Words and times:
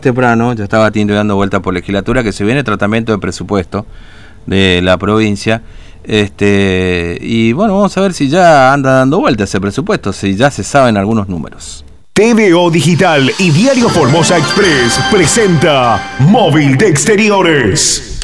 temprano, 0.00 0.52
ya 0.52 0.62
estaba 0.62 0.92
Tinto 0.92 1.12
dando 1.12 1.34
vuelta 1.34 1.58
por 1.58 1.74
legislatura, 1.74 2.22
que 2.22 2.30
se 2.30 2.44
viene 2.44 2.62
tratamiento 2.62 3.10
de 3.10 3.18
presupuesto 3.18 3.84
de 4.46 4.80
la 4.80 4.96
provincia. 4.96 5.60
Este, 6.04 7.18
y 7.20 7.52
bueno, 7.52 7.74
vamos 7.74 7.98
a 7.98 8.02
ver 8.02 8.12
si 8.12 8.28
ya 8.28 8.72
anda 8.72 8.92
dando 8.92 9.18
vuelta 9.18 9.42
ese 9.42 9.60
presupuesto, 9.60 10.12
si 10.12 10.36
ya 10.36 10.52
se 10.52 10.62
saben 10.62 10.96
algunos 10.96 11.28
números. 11.28 11.84
TVO 12.12 12.70
Digital 12.70 13.28
y 13.40 13.50
Diario 13.50 13.88
Formosa 13.88 14.38
Express 14.38 15.00
presenta 15.10 16.00
Móvil 16.20 16.78
de 16.78 16.86
Exteriores. 16.86 18.20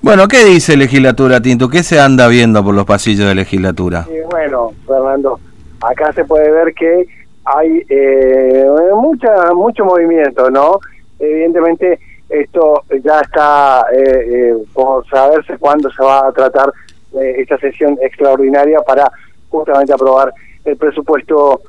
Bueno, 0.00 0.26
¿qué 0.26 0.42
dice 0.46 0.74
legislatura, 0.74 1.38
Tinto? 1.42 1.68
¿Qué 1.68 1.82
se 1.82 2.00
anda 2.00 2.28
viendo 2.28 2.64
por 2.64 2.74
los 2.74 2.86
pasillos 2.86 3.28
de 3.28 3.34
legislatura? 3.34 4.06
Y 4.08 4.26
bueno, 4.30 4.72
Fernando, 4.86 5.38
acá 5.82 6.14
se 6.14 6.24
puede 6.24 6.50
ver 6.50 6.72
que 6.72 7.06
hay 7.44 7.84
eh, 7.90 8.64
mucha 8.94 9.52
mucho 9.52 9.84
movimiento, 9.84 10.50
¿no? 10.50 10.80
Evidentemente 11.18 11.98
esto 12.28 12.82
ya 13.02 13.20
está 13.20 13.86
eh, 13.92 14.02
eh, 14.02 14.54
por 14.72 15.06
saberse 15.08 15.58
cuándo 15.58 15.90
se 15.90 16.02
va 16.02 16.28
a 16.28 16.32
tratar 16.32 16.72
eh, 17.14 17.36
esta 17.38 17.58
sesión 17.58 17.98
extraordinaria 18.02 18.80
para 18.80 19.10
justamente 19.50 19.92
aprobar 19.92 20.32
el 20.64 20.76
presupuesto 20.76 21.60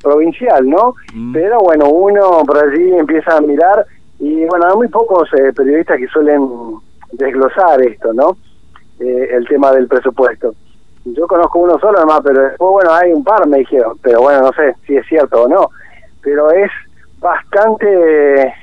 provincial, 0.00 0.68
¿no? 0.68 0.94
Mm. 1.12 1.32
Pero 1.32 1.58
bueno, 1.58 1.88
uno 1.88 2.42
por 2.46 2.56
allí 2.56 2.94
empieza 2.94 3.36
a 3.36 3.40
mirar 3.40 3.84
y 4.20 4.44
bueno, 4.44 4.66
hay 4.68 4.76
muy 4.76 4.86
pocos 4.86 5.28
periodistas 5.56 5.98
que 5.98 6.06
suelen 6.06 6.48
desglosar 7.10 7.82
esto, 7.82 8.12
¿no? 8.12 8.36
el 9.00 9.48
tema 9.48 9.72
del 9.72 9.88
presupuesto. 9.88 10.54
Yo 11.06 11.26
conozco 11.26 11.58
uno 11.58 11.80
solo 11.80 11.98
nomás, 11.98 12.20
pero 12.22 12.42
después, 12.42 12.70
bueno, 12.70 12.92
hay 12.92 13.12
un 13.12 13.24
par, 13.24 13.48
me 13.48 13.58
dijeron, 13.58 13.98
pero 14.02 14.20
bueno, 14.20 14.42
no 14.42 14.52
sé 14.52 14.74
si 14.86 14.94
es 14.94 15.06
cierto 15.06 15.44
o 15.44 15.48
no, 15.48 15.70
pero 16.22 16.50
es 16.52 16.70
bastante 17.20 17.86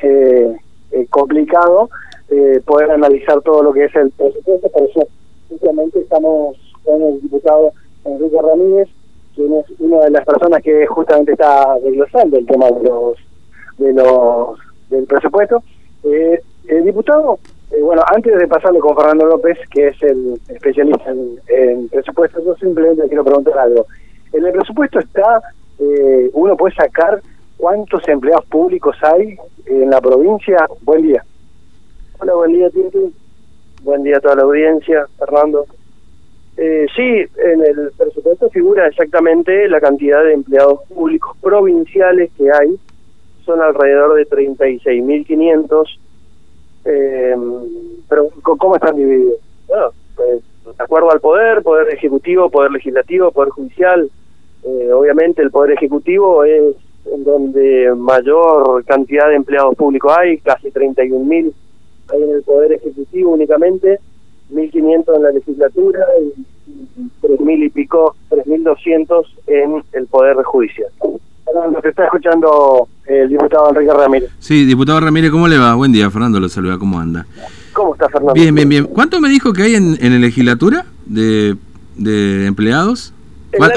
eh, 0.01 0.57
eh, 0.91 1.07
complicado 1.09 1.89
eh, 2.29 2.59
poder 2.65 2.91
analizar 2.91 3.39
todo 3.41 3.63
lo 3.63 3.71
que 3.71 3.85
es 3.85 3.95
el 3.95 4.11
presupuesto, 4.11 4.69
por 4.69 4.83
eso 4.83 5.07
justamente 5.47 5.99
estamos 5.99 6.57
con 6.83 7.01
el 7.01 7.21
diputado 7.21 7.71
Enrique 8.03 8.41
Ramírez, 8.41 8.89
quien 9.35 9.53
es 9.53 9.65
una 9.79 9.99
de 10.01 10.11
las 10.11 10.25
personas 10.25 10.61
que 10.61 10.85
justamente 10.87 11.33
está 11.33 11.77
desglosando 11.83 12.37
el 12.37 12.45
tema 12.45 12.71
de 12.71 12.83
los 12.83 13.17
de 13.77 13.93
los 13.93 14.59
del 14.89 15.05
presupuesto. 15.05 15.61
diputado, 16.83 17.37
bueno, 17.81 18.01
antes 18.13 18.37
de 18.37 18.47
pasarle 18.47 18.79
con 18.79 18.95
Fernando 18.95 19.25
López, 19.25 19.57
que 19.69 19.89
es 19.89 20.01
el 20.01 20.39
especialista 20.47 21.11
en, 21.11 21.39
en 21.47 21.89
presupuesto, 21.89 22.43
yo 22.43 22.55
simplemente 22.55 23.07
quiero 23.07 23.23
preguntar 23.23 23.57
algo. 23.57 23.85
En 24.33 24.45
el 24.45 24.51
presupuesto 24.53 24.99
está, 24.99 25.41
uno 26.33 26.57
puede 26.57 26.75
sacar 26.75 27.21
¿Cuántos 27.57 28.07
empleados 28.07 28.45
públicos 28.45 28.95
hay 29.01 29.35
en 29.65 29.89
la 29.89 29.99
provincia? 29.99 30.67
Buen 30.81 31.01
día. 31.01 31.23
Hola, 32.19 32.33
buen 32.35 32.53
día, 32.53 32.69
Tinti. 32.69 33.13
Buen 33.81 34.03
día 34.03 34.17
a 34.17 34.19
toda 34.19 34.35
la 34.35 34.43
audiencia, 34.43 35.07
Fernando. 35.17 35.65
Eh, 36.55 36.85
sí, 36.95 37.01
en 37.03 37.61
el 37.61 37.91
presupuesto 37.97 38.49
figura 38.49 38.87
exactamente 38.87 39.67
la 39.69 39.79
cantidad 39.79 40.23
de 40.23 40.33
empleados 40.33 40.83
públicos 40.85 41.35
provinciales 41.41 42.31
que 42.37 42.51
hay. 42.51 42.77
Son 43.43 43.59
alrededor 43.59 44.15
de 44.15 44.27
36.500. 44.27 45.99
Eh, 46.85 47.35
pero, 48.07 48.29
¿cómo 48.43 48.75
están 48.75 48.95
divididos? 48.95 49.39
Bueno, 49.67 49.91
pues, 50.15 50.43
de 50.65 50.83
acuerdo 50.83 51.11
al 51.11 51.19
poder, 51.19 51.63
poder 51.63 51.91
ejecutivo, 51.93 52.49
poder 52.49 52.71
legislativo, 52.71 53.31
poder 53.31 53.49
judicial. 53.49 54.09
Eh, 54.63 54.91
obviamente 54.91 55.41
el 55.41 55.51
poder 55.51 55.71
ejecutivo 55.71 56.43
es 56.43 56.75
donde 57.19 57.93
mayor 57.95 58.83
cantidad 58.85 59.27
de 59.27 59.35
empleados 59.35 59.75
públicos 59.75 60.13
hay, 60.17 60.37
casi 60.39 60.69
31.000 60.69 61.51
hay 62.09 62.23
en 62.23 62.29
el 62.29 62.41
Poder 62.43 62.73
Ejecutivo 62.73 63.31
únicamente, 63.31 63.99
1.500 64.53 65.15
en 65.15 65.23
la 65.23 65.31
legislatura 65.31 65.99
y 66.21 66.43
3.000 67.21 67.65
y 67.65 67.69
pico, 67.69 68.15
3.200 68.29 69.25
en 69.47 69.83
el 69.93 70.07
Poder 70.07 70.37
Judicial. 70.43 70.89
Fernando, 71.45 71.79
te 71.81 71.89
está 71.89 72.05
escuchando 72.05 72.87
el 73.05 73.29
diputado 73.29 73.69
Enrique 73.69 73.93
Ramírez. 73.93 74.29
Sí, 74.39 74.65
diputado 74.65 74.99
Ramírez, 74.99 75.31
¿cómo 75.31 75.47
le 75.47 75.57
va? 75.57 75.75
Buen 75.75 75.91
día, 75.91 76.09
Fernando, 76.11 76.39
lo 76.39 76.49
saluda, 76.49 76.77
¿cómo 76.77 76.99
anda? 76.99 77.25
¿Cómo 77.73 77.93
está, 77.93 78.09
Fernando? 78.09 78.33
Bien, 78.33 78.53
bien, 78.53 78.67
bien. 78.67 78.85
¿Cuánto 78.85 79.21
me 79.21 79.29
dijo 79.29 79.53
que 79.53 79.63
hay 79.63 79.75
en, 79.75 79.97
en 80.01 80.13
la 80.13 80.19
legislatura 80.19 80.85
de, 81.05 81.55
de 81.95 82.45
empleados? 82.45 83.13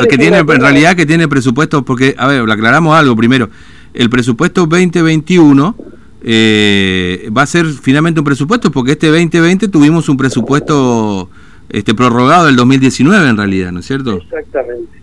Que 0.09 0.19
tiene 0.19 0.39
en 0.39 0.47
realidad 0.47 0.97
que 0.97 1.07
tiene 1.07 1.29
presupuesto, 1.29 1.85
porque, 1.85 2.15
a 2.19 2.27
ver, 2.27 2.51
aclaramos 2.51 2.95
algo 2.95 3.17
primero. 3.17 3.49
El 3.93 4.11
presupuesto 4.11 4.67
2021 4.67 5.75
eh, 6.23 7.31
va 7.37 7.43
a 7.43 7.47
ser 7.47 7.67
finalmente 7.67 8.21
un 8.21 8.25
presupuesto, 8.25 8.71
porque 8.71 8.93
este 8.93 9.09
2020 9.09 9.69
tuvimos 9.69 10.09
un 10.09 10.17
presupuesto 10.17 11.29
este 11.69 11.95
prorrogado 11.95 12.47
del 12.47 12.57
2019 12.57 13.29
en 13.29 13.37
realidad, 13.37 13.73
¿no 13.73 13.81
es 13.81 13.87
cierto? 13.87 14.17
Exactamente, 14.17 14.99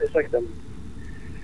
exactamente. 0.00 0.52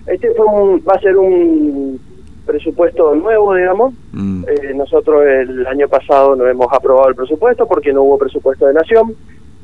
Este 0.07 0.29
fue 0.35 0.47
va 0.81 0.95
a 0.95 1.01
ser 1.01 1.17
un 1.17 2.01
presupuesto 2.47 3.15
nuevo, 3.15 3.55
digamos. 3.55 3.95
Mm. 4.13 4.45
Eh, 4.45 4.75
nosotros 4.75 5.23
el 5.25 5.67
año 5.67 5.89
pasado 5.89 6.35
no 6.35 6.47
hemos 6.47 6.73
aprobado 6.73 7.09
el 7.09 7.15
presupuesto 7.15 7.67
porque 7.67 7.93
no 7.93 8.03
hubo 8.03 8.19
presupuesto 8.19 8.67
de 8.67 8.75
nación 8.75 9.15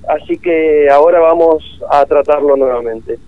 así 0.08 0.38
que 0.38 0.88
ahora 0.90 1.20
vamos 1.20 1.62
a 1.90 2.04
tratarlo 2.06 2.56
nuevamente. 2.56 3.18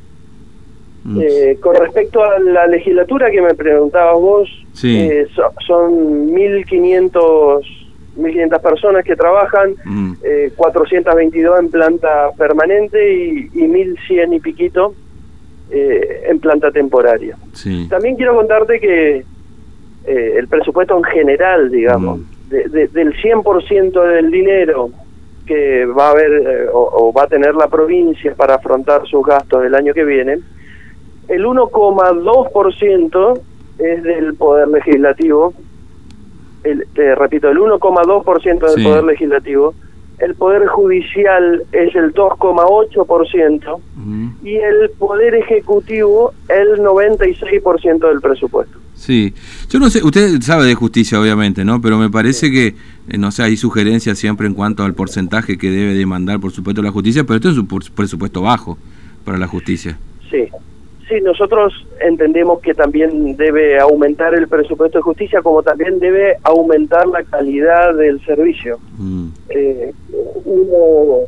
Mm. 1.05 1.21
Eh, 1.23 1.57
con 1.61 1.77
respecto 1.77 2.23
a 2.23 2.39
la 2.39 2.67
legislatura 2.67 3.31
que 3.31 3.41
me 3.41 3.55
preguntabas 3.55 4.21
vos, 4.21 4.49
eh, 4.83 5.27
son 5.67 6.29
1.500 6.29 7.77
1.500 8.17 8.61
personas 8.61 9.05
que 9.05 9.15
trabajan, 9.17 9.77
422 10.57 11.53
mm. 11.53 11.57
eh, 11.57 11.59
en 11.61 11.71
planta 11.71 12.31
permanente 12.37 13.15
y, 13.15 13.51
y 13.55 13.63
1.100 13.63 14.37
y 14.37 14.41
piquito 14.41 14.95
en 15.71 16.41
planta 16.41 16.73
temporaria. 16.73 17.37
También 17.89 18.17
quiero 18.17 18.35
contarte 18.35 18.81
que 18.81 19.25
el 20.05 20.49
presupuesto 20.49 20.97
en 20.97 21.05
general, 21.05 21.71
digamos, 21.71 22.19
mm. 22.19 22.71
del 22.73 23.15
100% 23.15 24.13
del 24.13 24.31
dinero 24.33 24.91
que 25.51 25.85
va 25.85 26.07
a 26.07 26.11
haber 26.13 26.31
eh, 26.31 26.69
o, 26.73 27.13
va 27.13 27.25
a 27.25 27.27
tener 27.27 27.57
la 27.57 27.67
provincia 27.67 28.33
para 28.37 28.55
afrontar 28.55 29.05
sus 29.09 29.27
gastos 29.27 29.65
el 29.65 29.75
año 29.75 29.93
que 29.93 30.05
viene, 30.05 30.39
el 31.27 31.45
1,2% 31.45 33.41
es 33.79 34.03
del 34.05 34.35
Poder 34.35 34.69
Legislativo, 34.69 35.53
el, 36.63 36.87
te 36.95 37.17
repito, 37.17 37.49
el 37.49 37.59
1,2% 37.59 38.75
del 38.75 38.85
Poder 38.85 39.03
Legislativo, 39.03 39.75
el 40.21 40.37
Poder 40.37 40.69
Judicial 40.69 41.65
es 41.73 41.97
el 41.97 42.15
2,8% 42.15 43.81
y 44.45 44.57
el 44.57 44.91
Poder 44.99 45.35
Ejecutivo 45.35 46.33
el 46.49 46.79
96% 46.79 48.09
del 48.09 48.21
presupuesto. 48.21 48.79
Sí, 49.01 49.33
yo 49.71 49.79
no 49.79 49.89
sé, 49.89 50.05
usted 50.05 50.43
sabe 50.43 50.67
de 50.67 50.75
justicia 50.75 51.19
obviamente, 51.19 51.65
¿no? 51.65 51.81
Pero 51.81 51.97
me 51.97 52.11
parece 52.11 52.51
que, 52.51 52.75
eh, 53.09 53.17
no 53.17 53.31
sé, 53.31 53.43
hay 53.43 53.57
sugerencias 53.57 54.19
siempre 54.19 54.47
en 54.47 54.53
cuanto 54.53 54.85
al 54.85 54.93
porcentaje 54.93 55.57
que 55.57 55.71
debe 55.71 55.95
demandar, 55.95 56.39
por 56.39 56.53
supuesto, 56.53 56.83
la 56.83 56.91
justicia, 56.91 57.25
pero 57.25 57.37
esto 57.37 57.49
es 57.49 57.57
un 57.57 57.67
presupuesto 57.67 58.43
bajo 58.43 58.77
para 59.25 59.39
la 59.39 59.47
justicia. 59.47 59.99
Sí, 60.31 60.47
sí, 61.09 61.15
nosotros 61.23 61.73
entendemos 62.07 62.61
que 62.61 62.75
también 62.75 63.39
debe 63.39 63.81
aumentar 63.81 64.35
el 64.35 64.47
presupuesto 64.49 64.99
de 64.99 65.03
justicia, 65.03 65.41
como 65.41 65.63
también 65.63 65.99
debe 65.99 66.37
aumentar 66.43 67.07
la 67.07 67.23
calidad 67.25 67.95
del 67.95 68.23
servicio. 68.27 68.79
Mm. 68.99 69.29
Eh, 69.49 69.95
uno 70.45 71.21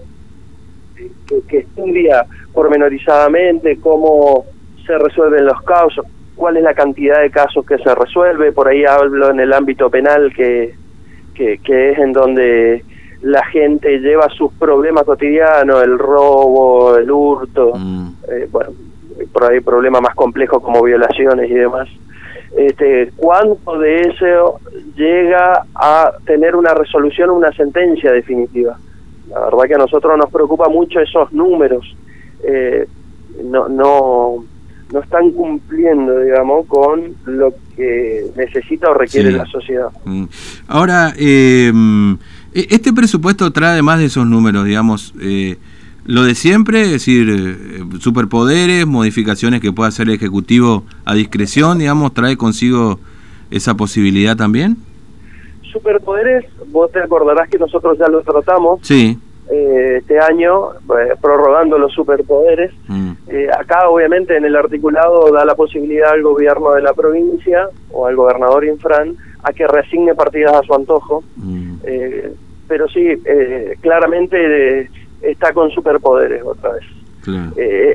que, 0.94 1.41
que 1.49 1.59
estudia 1.60 2.27
pormenorizadamente 2.53 3.78
cómo 3.78 4.44
se 4.84 4.99
resuelven 4.99 5.47
los 5.47 5.62
casos, 5.62 6.04
cuál 6.42 6.56
es 6.56 6.64
la 6.64 6.75
cantidad 6.75 7.20
de 7.20 7.30
casos 7.30 7.64
que 7.64 7.78
se 7.78 7.94
resuelve, 7.94 8.50
por 8.50 8.66
ahí 8.66 8.84
hablo 8.84 9.30
en 9.30 9.38
el 9.38 9.53
ámbito 9.53 9.88
penal 9.88 10.32
que, 10.34 10.75
que, 11.36 11.91
es 11.92 11.98
en 12.00 12.12
donde 12.12 12.84
la 13.21 13.44
gente 13.44 14.00
lleva 14.00 14.28
sus 14.30 14.53
problemas 14.54 15.04
cotidianos, 15.04 15.80
el 15.84 15.97
robo, 16.00 16.97
el 16.97 17.09
hurto, 17.09 17.74
mm. 17.77 18.09
eh, 18.28 18.48
bueno, 18.50 18.71
por 19.33 19.53
ahí 19.53 19.60
problemas 19.60 20.03
más 20.03 20.16
complejos 20.16 20.60
como 20.60 20.83
violaciones 20.83 21.48
y 21.48 21.54
demás. 21.54 21.89
Este, 22.56 23.12
¿Cuánto 23.15 23.78
de 23.78 24.00
eso 24.00 24.59
llega 24.97 25.65
a 25.77 26.10
tener 26.27 26.56
una 26.56 26.74
resolución, 26.74 27.30
una 27.30 27.53
sentencia 27.53 28.10
definitiva? 28.10 28.77
La 29.28 29.44
verdad 29.44 29.62
que 29.68 29.74
a 29.74 29.78
nosotros 29.78 30.18
nos 30.18 30.28
preocupa 30.28 30.68
mucho 30.68 30.98
esos 30.98 31.33
números. 31.33 31.97
Eh, 32.42 32.84
no, 33.44 33.68
no, 33.68 34.44
no 34.92 35.00
están 35.00 35.30
cumpliendo, 35.30 36.21
digamos, 36.21 36.66
con 36.66 37.15
lo 37.24 37.54
que 37.77 38.27
necesita 38.36 38.91
o 38.91 38.94
requiere 38.94 39.33
la 39.33 39.47
sociedad. 39.47 39.89
Mm. 40.04 40.24
Ahora, 40.68 41.15
eh, 41.16 41.72
este 42.53 42.92
presupuesto 42.92 43.50
trae 43.50 43.71
además 43.71 43.98
de 43.98 44.06
esos 44.06 44.27
números, 44.27 44.66
digamos, 44.66 45.15
eh, 45.21 45.56
lo 46.04 46.24
de 46.24 46.34
siempre, 46.34 46.83
es 46.83 46.91
decir, 46.91 47.28
eh, 47.30 47.98
superpoderes, 48.00 48.86
modificaciones 48.86 49.60
que 49.60 49.72
pueda 49.72 49.89
hacer 49.89 50.09
el 50.09 50.15
Ejecutivo 50.15 50.84
a 51.04 51.15
discreción, 51.15 51.78
digamos, 51.78 52.12
trae 52.12 52.36
consigo 52.36 52.98
esa 53.50 53.74
posibilidad 53.74 54.36
también? 54.36 54.77
Superpoderes, 55.72 56.44
vos 56.71 56.91
te 56.92 57.00
acordarás 57.00 57.48
que 57.48 57.59
nosotros 57.59 57.97
ya 57.98 58.09
lo 58.09 58.22
tratamos. 58.22 58.80
Sí. 58.83 59.18
Eh, 59.50 59.97
este 59.98 60.21
año, 60.21 60.71
eh, 60.72 61.15
prorrogando 61.21 61.77
los 61.77 61.92
superpoderes. 61.92 62.72
Mm. 62.86 63.12
Eh, 63.27 63.48
acá, 63.53 63.89
obviamente, 63.89 64.36
en 64.36 64.44
el 64.44 64.54
articulado 64.54 65.33
da 65.33 65.44
la 65.44 65.56
posibilidad 65.56 66.12
al 66.12 66.22
gobierno 66.22 66.72
de 66.72 66.83
la 66.83 66.94
provincia 66.94 67.68
o 67.91 68.06
al 68.06 68.15
gobernador 68.15 68.65
Infran 68.65 69.16
a 69.42 69.53
que 69.53 69.66
reasigne 69.66 70.15
partidas 70.15 70.54
a 70.54 70.62
su 70.62 70.74
antojo. 70.74 71.24
Mm. 71.36 71.72
pero 72.68 72.89
sí, 72.89 73.04
claramente 73.80 74.89
está 75.21 75.53
con 75.53 75.71
superpoderes 75.71 76.42
otra 76.42 76.71
vez. 76.72 76.84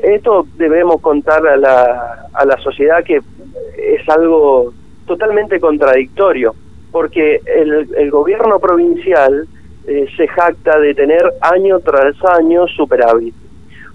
esto 0.04 0.46
debemos 0.56 1.00
contar 1.00 1.44
a 1.48 1.56
la, 1.56 2.28
a 2.32 2.44
la 2.44 2.56
sociedad 2.58 3.02
que 3.02 3.16
es 3.16 4.08
algo 4.08 4.72
totalmente 5.06 5.58
contradictorio, 5.58 6.54
porque 6.92 7.40
el, 7.46 7.88
el 7.96 8.10
gobierno 8.10 8.60
provincial 8.60 9.48
eh, 9.88 10.06
se 10.18 10.28
jacta 10.28 10.78
de 10.78 10.94
tener 10.94 11.22
año 11.40 11.80
tras 11.80 12.14
año 12.38 12.66
superávit. 12.68 13.34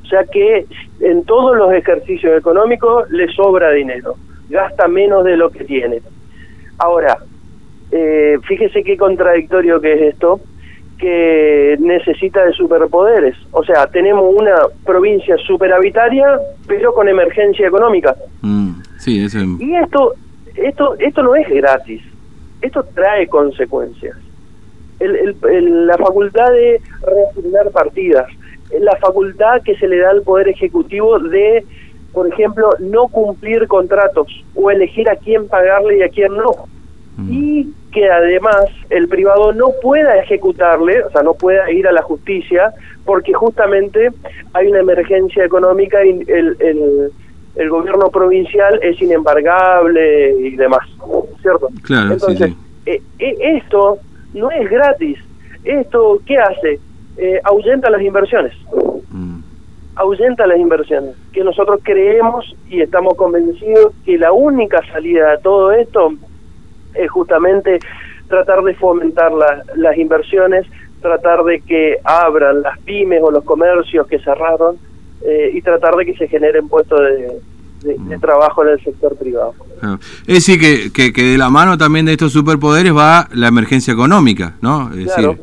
O 0.02 0.06
sea 0.08 0.24
que 0.26 0.66
en 1.02 1.24
todos 1.24 1.56
los 1.56 1.72
ejercicios 1.72 2.36
económicos 2.36 3.08
le 3.12 3.32
sobra 3.32 3.70
dinero, 3.70 4.16
gasta 4.50 4.88
menos 4.88 5.24
de 5.24 5.38
lo 5.38 5.52
que 5.52 5.64
tiene. 5.66 6.02
Ahora, 6.80 7.20
eh, 7.92 8.40
fíjese 8.48 8.84
qué 8.84 8.98
contradictorio 8.98 9.80
que 9.80 9.94
es 9.94 10.02
esto, 10.14 10.40
que 10.98 11.78
necesita 11.80 12.44
de 12.44 12.54
superpoderes. 12.54 13.36
O 13.52 13.64
sea, 13.64 13.86
tenemos 13.86 14.34
una 14.36 14.56
provincia 14.84 15.38
superavitaria, 15.46 16.40
pero 16.66 16.92
con 16.96 17.08
emergencia 17.08 17.68
económica. 17.68 18.16
Mm, 18.42 18.82
sí, 18.98 19.24
Y 19.60 19.76
esto, 19.76 20.16
esto, 20.56 20.96
esto 20.98 21.22
no 21.22 21.36
es 21.36 21.48
gratis, 21.50 22.02
esto 22.64 22.84
trae 22.96 23.28
consecuencias 23.28 24.18
el, 25.04 25.88
la 25.88 25.98
facultad 25.98 26.52
de 26.52 26.82
reasignar 27.02 27.72
partidas, 27.72 28.28
la 28.80 28.96
facultad 28.98 29.62
que 29.64 29.76
se 29.78 29.88
le 29.88 30.00
da 30.00 30.12
al 30.12 30.24
Poder 30.24 30.48
Ejecutivo 30.50 31.20
de, 31.20 31.64
por 32.12 32.28
ejemplo, 32.28 32.70
no 32.80 33.08
cumplir 33.08 33.68
contratos 33.68 34.28
o 34.56 34.72
elegir 34.72 35.10
a 35.10 35.16
quién 35.16 35.48
pagarle 35.48 35.98
y 35.98 36.02
a 36.04 36.10
quién 36.10 36.36
no. 36.36 36.68
Mm. 37.18 37.30
Y 37.32 37.74
que 37.92 38.10
además 38.10 38.66
el 38.90 39.08
privado 39.08 39.54
no 39.54 39.68
pueda 39.82 40.18
ejecutarle, 40.18 41.04
o 41.04 41.12
sea, 41.12 41.22
no 41.22 41.36
pueda 41.36 41.70
ir 41.72 41.88
a 41.88 41.92
la 41.92 42.02
justicia, 42.02 42.74
porque 43.06 43.34
justamente 43.34 44.10
hay 44.54 44.68
una 44.68 44.80
emergencia 44.80 45.46
económica 45.46 46.04
y 46.04 46.22
el, 46.28 46.58
el, 46.60 47.12
el 47.56 47.70
gobierno 47.70 48.10
provincial 48.10 48.80
es 48.82 49.00
inembargable 49.02 50.34
y 50.40 50.56
demás, 50.56 50.88
¿cierto? 51.42 51.70
Claro, 51.84 52.14
Entonces, 52.14 52.54
eh, 52.86 53.02
eh, 53.20 53.38
esto 53.40 54.00
no 54.34 54.52
es 54.52 54.70
gratis. 54.70 55.20
¿Esto 55.64 56.20
qué 56.26 56.38
hace? 56.38 56.80
Eh, 57.18 57.40
ahuyenta 57.44 57.90
las 57.90 58.02
inversiones. 58.02 58.54
Mm. 59.10 59.40
Ahuyenta 59.96 60.48
las 60.48 60.58
inversiones. 60.58 61.16
Que 61.32 61.44
nosotros 61.44 61.80
creemos 61.84 62.56
y 62.70 62.82
estamos 62.82 63.16
convencidos 63.16 63.94
que 64.06 64.18
la 64.18 64.32
única 64.32 64.82
salida 64.92 65.32
de 65.32 65.38
todo 65.38 65.72
esto 65.72 66.14
es 66.96 67.10
justamente 67.10 67.80
tratar 68.28 68.64
de 68.64 68.74
fomentar 68.76 69.32
las 69.76 69.98
inversiones, 69.98 70.66
tratar 71.02 71.44
de 71.44 71.62
que 71.62 71.98
abran 72.04 72.62
las 72.62 72.80
pymes 72.80 73.22
o 73.22 73.32
los 73.32 73.44
comercios 73.44 74.08
que 74.08 74.20
cerraron 74.20 74.78
eh, 75.22 75.52
y 75.54 75.62
tratar 75.62 75.96
de 75.96 76.06
que 76.06 76.16
se 76.16 76.28
generen 76.28 76.68
puestos 76.68 77.00
de, 77.00 77.42
de, 77.84 78.18
trabajo 78.20 78.64
en 78.64 78.70
el 78.70 78.84
sector 78.84 79.16
privado. 79.16 79.54
Es 80.28 80.46
decir, 80.46 80.92
que, 80.94 81.14
que, 81.14 81.24
de 81.24 81.38
la 81.38 81.50
mano 81.50 81.78
también 81.78 82.06
de 82.06 82.14
estos 82.14 82.32
superpoderes 82.32 82.96
va 82.96 83.28
la 83.34 83.48
emergencia 83.48 83.94
económica, 83.94 84.56
¿no? 84.62 84.92
Es 84.94 85.06
decir, 85.06 85.38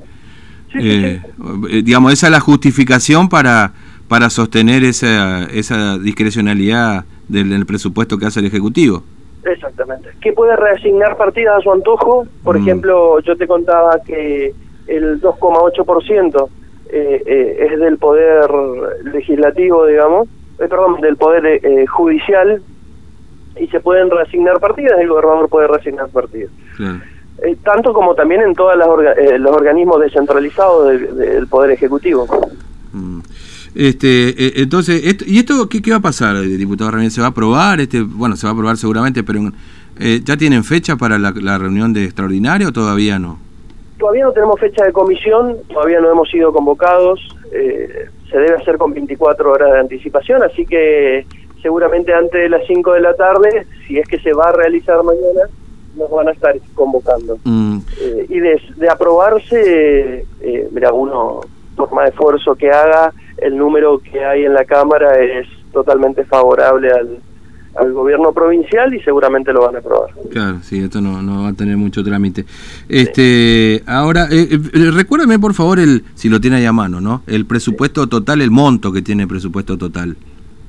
eh, 0.74 1.22
eh, 1.70 1.82
digamos, 1.82 2.12
esa 2.12 2.26
es 2.28 2.32
la 2.32 2.40
justificación 2.40 3.28
para, 3.28 3.72
para 4.08 4.30
sostener 4.30 4.84
esa, 4.84 5.44
esa 5.44 5.98
discrecionalidad 5.98 7.04
del, 7.28 7.66
presupuesto 7.66 8.18
que 8.18 8.26
hace 8.26 8.40
el 8.40 8.46
Ejecutivo. 8.46 9.02
Exactamente. 9.44 10.10
Que 10.20 10.32
puede 10.32 10.56
reasignar 10.56 11.16
partidas 11.16 11.58
a 11.58 11.60
su 11.60 11.72
antojo. 11.72 12.26
Por 12.42 12.58
mm. 12.58 12.62
ejemplo, 12.62 13.20
yo 13.20 13.36
te 13.36 13.46
contaba 13.46 13.98
que 14.04 14.52
el 14.86 15.20
2,8% 15.20 16.48
eh, 16.92 17.22
eh, 17.24 17.68
es 17.70 17.78
del 17.78 17.98
poder 17.98 18.50
legislativo, 19.04 19.86
digamos, 19.86 20.28
eh, 20.60 20.68
perdón, 20.68 21.00
del 21.00 21.16
Poder 21.16 21.46
eh, 21.46 21.86
Judicial 21.86 22.62
y 23.58 23.66
se 23.68 23.80
pueden 23.80 24.10
reasignar 24.10 24.60
partidas, 24.60 24.98
el 25.00 25.08
gobernador 25.08 25.48
puede 25.48 25.66
reasignar 25.66 26.08
partidas. 26.08 26.50
Eh, 27.42 27.56
tanto 27.64 27.92
como 27.92 28.14
también 28.14 28.42
en 28.42 28.54
todos 28.54 28.76
los 28.76 29.52
organismos 29.56 30.00
descentralizados 30.00 31.16
del, 31.16 31.46
Poder 31.46 31.72
Ejecutivo. 31.72 32.26
Mm. 32.92 33.20
Este, 33.74 34.60
entonces, 34.60 35.02
¿y 35.26 35.38
esto 35.38 35.68
qué, 35.68 35.80
qué, 35.80 35.92
va 35.92 35.98
a 35.98 36.00
pasar, 36.00 36.40
diputado 36.40 36.90
Ramírez? 36.90 37.14
¿Se 37.14 37.20
va 37.20 37.28
a 37.28 37.30
aprobar? 37.30 37.80
Este, 37.80 38.02
bueno, 38.02 38.36
se 38.36 38.46
va 38.46 38.50
a 38.50 38.54
aprobar 38.54 38.76
seguramente, 38.76 39.22
pero 39.22 39.40
¿ya 40.24 40.36
tienen 40.36 40.64
fecha 40.64 40.96
para 40.96 41.18
la, 41.18 41.32
la 41.40 41.56
reunión 41.56 41.92
de 41.92 42.04
extraordinario 42.04 42.68
o 42.68 42.72
todavía 42.72 43.18
no? 43.18 43.38
Todavía 43.98 44.24
no 44.24 44.32
tenemos 44.32 44.58
fecha 44.58 44.84
de 44.84 44.92
comisión, 44.92 45.56
todavía 45.68 46.00
no 46.00 46.10
hemos 46.10 46.28
sido 46.30 46.52
convocados. 46.52 47.20
Eh, 47.52 48.08
se 48.30 48.38
debe 48.38 48.56
hacer 48.56 48.78
con 48.78 48.92
24 48.92 49.52
horas 49.52 49.72
de 49.72 49.80
anticipación, 49.80 50.42
así 50.42 50.64
que 50.66 51.26
seguramente 51.62 52.12
antes 52.14 52.40
de 52.40 52.48
las 52.48 52.66
5 52.66 52.92
de 52.92 53.00
la 53.00 53.14
tarde, 53.14 53.66
si 53.86 53.98
es 53.98 54.08
que 54.08 54.18
se 54.20 54.32
va 54.32 54.48
a 54.48 54.52
realizar 54.52 55.02
mañana, 55.02 55.48
nos 55.96 56.10
van 56.10 56.28
a 56.28 56.32
estar 56.32 56.54
convocando. 56.74 57.38
Mm. 57.44 57.78
Eh, 58.00 58.26
y 58.28 58.38
de, 58.40 58.88
aprobarse, 58.88 60.24
eh, 60.40 60.68
mira, 60.70 60.92
uno, 60.92 61.40
por 61.76 61.92
más 61.92 62.10
esfuerzo 62.10 62.54
que 62.54 62.70
haga, 62.70 63.12
el 63.38 63.56
número 63.56 63.98
que 63.98 64.24
hay 64.24 64.44
en 64.44 64.54
la 64.54 64.64
Cámara 64.64 65.18
es 65.18 65.46
totalmente 65.72 66.24
favorable 66.24 66.90
al, 66.92 67.18
al 67.76 67.92
gobierno 67.92 68.32
provincial 68.32 68.92
y 68.94 69.00
seguramente 69.00 69.52
lo 69.52 69.62
van 69.62 69.76
a 69.76 69.78
aprobar. 69.78 70.10
Claro, 70.30 70.58
sí, 70.62 70.82
esto 70.82 71.00
no, 71.00 71.22
no 71.22 71.44
va 71.44 71.48
a 71.48 71.52
tener 71.52 71.76
mucho 71.76 72.02
trámite. 72.02 72.44
Este, 72.88 73.82
ahora, 73.86 74.26
eh, 74.30 74.48
eh, 74.50 74.90
recuérdame 74.92 75.38
por 75.38 75.54
favor 75.54 75.78
el, 75.78 76.04
si 76.14 76.28
lo 76.28 76.40
tiene 76.40 76.56
ahí 76.56 76.66
a 76.66 76.72
mano, 76.72 77.00
¿no? 77.00 77.22
El 77.26 77.46
presupuesto 77.46 78.08
total, 78.08 78.42
el 78.42 78.50
monto 78.50 78.92
que 78.92 79.02
tiene 79.02 79.22
el 79.22 79.28
presupuesto 79.28 79.78
total. 79.78 80.16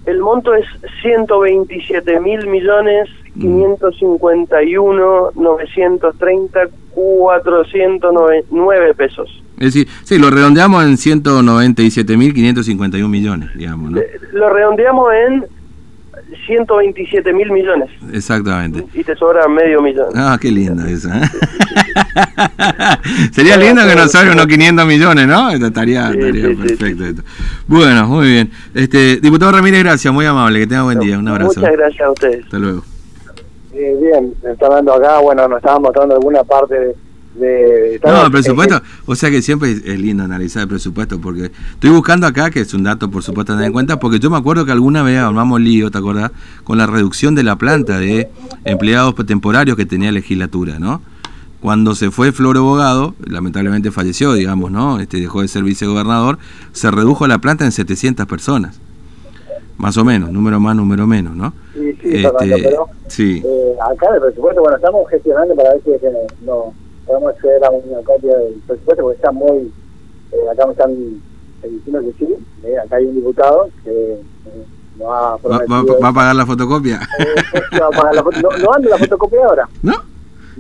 El 0.06 0.20
monto 0.20 0.54
es 0.56 0.66
127 1.02 2.20
mil 2.20 2.48
millones 2.48 3.10
551 3.40 5.32
930 5.36 6.60
409 6.94 8.94
pesos. 8.96 9.44
Es 9.60 9.74
decir, 9.74 9.88
sí, 10.04 10.18
lo 10.18 10.32
redondeamos 10.32 10.84
en 10.84 10.98
197 10.98 12.18
mil 12.18 12.34
551 12.34 13.08
millones, 13.08 13.52
digamos, 13.56 13.92
¿no? 13.92 14.00
Eh, 14.00 14.20
lo 14.34 14.50
redondeamos 14.50 15.08
en 15.14 15.46
127 16.46 17.34
mil 17.34 17.52
millones. 17.52 17.90
Exactamente. 18.14 18.86
Y 18.94 19.04
te 19.04 19.16
sobra 19.16 19.48
medio 19.48 19.82
millón. 19.82 20.10
Ah, 20.16 20.38
qué 20.40 20.52
lindo 20.52 20.86
eso. 20.86 21.10
¿eh? 21.10 21.22
Sería 23.32 23.58
lindo 23.58 23.82
que 23.88 23.96
nos 23.96 24.12
sobre 24.12 24.32
unos 24.32 24.48
500 24.48 24.86
millones, 24.86 25.28
¿no? 25.28 25.50
Estaría, 25.52 26.12
estaría 26.12 26.56
perfecto. 26.56 27.24
Bueno, 27.68 28.08
muy 28.08 28.28
bien. 28.28 28.52
Este, 28.74 29.18
diputado 29.18 29.52
Ramírez, 29.52 29.84
gracias, 29.84 30.14
muy 30.14 30.26
amable, 30.26 30.60
que 30.60 30.68
tenga 30.68 30.84
buen 30.84 31.00
día. 31.00 31.18
Un 31.18 31.28
abrazo. 31.28 31.60
Muchas 31.60 31.74
gracias 31.74 32.02
a 32.02 32.12
ustedes. 32.12 32.46
Hasta 32.46 32.60
luego. 32.60 32.84
Eh, 33.74 33.98
bien, 34.02 34.34
está 34.44 34.66
hablando 34.66 34.94
acá, 34.94 35.20
bueno, 35.20 35.48
nos 35.48 35.58
estaban 35.58 35.82
mostrando 35.82 36.16
alguna 36.16 36.44
parte 36.44 36.78
de 36.78 36.96
no, 37.34 38.26
el 38.26 38.32
presupuesto, 38.32 38.82
o 39.06 39.16
sea 39.16 39.30
que 39.30 39.42
siempre 39.42 39.72
es, 39.72 40.00
lindo 40.00 40.24
analizar 40.24 40.64
el 40.64 40.68
presupuesto, 40.68 41.20
porque 41.20 41.52
estoy 41.74 41.90
buscando 41.90 42.28
acá, 42.28 42.50
que 42.50 42.60
es 42.60 42.74
un 42.74 42.84
dato 42.84 43.10
por 43.10 43.24
supuesto 43.24 43.54
a 43.54 43.56
tener 43.56 43.68
en 43.68 43.74
cuenta, 43.74 44.00
porque 44.00 44.20
yo 44.20 44.30
me 44.30 44.38
acuerdo 44.38 44.66
que 44.66 44.72
alguna 44.72 45.02
vez 45.02 45.20
armamos 45.20 45.62
lío, 45.62 45.90
¿te 45.92 45.98
acordás? 45.98 46.32
Con 46.64 46.78
la 46.78 46.88
reducción 46.88 47.34
de 47.36 47.44
la 47.44 47.56
planta 47.56 48.00
de 48.00 48.30
empleados 48.66 49.16
temporarios 49.26 49.78
que 49.78 49.86
tenía 49.86 50.12
legislatura, 50.12 50.80
¿no? 50.80 51.02
Cuando 51.62 51.94
se 51.94 52.10
fue 52.10 52.32
Floro 52.32 52.64
Bogado, 52.64 53.14
lamentablemente 53.24 53.92
falleció, 53.92 54.34
digamos, 54.34 54.72
¿no? 54.72 55.00
Este 55.00 55.18
dejó 55.18 55.42
de 55.42 55.48
ser 55.48 55.64
vicegobernador, 55.64 56.40
se 56.72 56.90
redujo 56.90 57.28
la 57.28 57.38
planta 57.38 57.66
en 57.66 57.72
700 57.72 58.26
personas. 58.26 58.80
Más 59.78 59.96
o 59.98 60.04
menos, 60.04 60.32
número 60.32 60.60
más, 60.60 60.76
número 60.76 61.08
menos, 61.08 61.36
¿no? 61.36 61.54
Sí, 61.74 61.98
sí, 62.02 62.26
este, 62.26 62.76
sí. 63.08 63.42
Eh, 63.46 63.76
acá 63.92 64.08
el 64.16 64.22
presupuesto, 64.22 64.62
bueno, 64.62 64.76
estamos 64.76 65.10
gestionando 65.10 65.56
para 65.56 65.74
ver 65.74 65.82
si 65.84 66.46
no 66.46 66.74
podemos 67.06 67.34
acceder 67.34 67.64
a 67.64 67.70
una 67.70 68.02
copia 68.04 68.38
del 68.38 68.54
presupuesto 68.68 69.04
porque 69.04 69.16
está 69.16 69.32
muy, 69.32 69.72
eh, 70.32 70.50
acá 70.52 70.66
me 70.66 70.72
están 70.72 70.94
diciendo 71.64 72.02
que 72.02 72.26
sí, 72.26 72.36
eh, 72.64 72.78
acá 72.78 72.98
hay 72.98 73.06
un 73.06 73.16
diputado 73.16 73.70
que 73.84 73.92
eh, 73.92 74.22
no 74.98 75.14
ha 75.14 75.38
¿Va, 75.38 76.10
a 76.10 76.14
pagar 76.14 76.36
la 76.36 76.46
fotocopia? 76.46 77.00
no, 77.72 77.90
no, 78.60 78.74
anda 78.74 78.90
la 78.90 78.98
fotocopia 78.98 79.46
ahora. 79.46 79.70
¿No? 79.84 79.94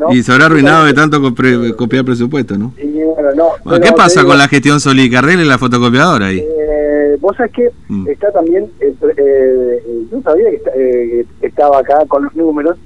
Y 0.10 0.24
se 0.24 0.31
habrá 0.31 0.45
arruinado 0.45 0.86
de 0.86 0.93
tanto 0.93 1.21
copiar 1.21 2.05
presupuesto, 2.05 2.57
¿no? 2.57 2.74
Y, 2.81 3.03
bueno, 3.03 3.55
no 3.65 3.79
¿Qué 3.79 3.91
pasa 3.91 4.24
con 4.24 4.38
la 4.38 4.48
gestión 4.48 4.79
Solí? 4.79 5.13
¿Arregle 5.13 5.45
la 5.45 5.57
fotocopiadora 5.57 6.27
ahí? 6.27 6.39
Eh, 6.39 7.17
vos 7.19 7.36
sabés 7.36 7.51
que 7.51 7.69
mm. 7.89 8.07
está 8.07 8.31
también, 8.31 8.71
eh, 8.79 10.07
yo 10.12 10.21
sabía 10.21 10.50
que 10.50 11.25
estaba 11.41 11.79
acá 11.79 12.05
con 12.07 12.24
los 12.24 12.36
números, 12.36 12.77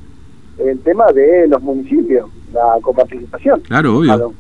el 0.58 0.80
tema 0.80 1.06
de 1.14 1.48
los 1.48 1.62
municipios, 1.62 2.30
la 2.56 2.80
coparticipación. 2.82 3.60
Claro, 3.62 3.98
obvio. 3.98 4.34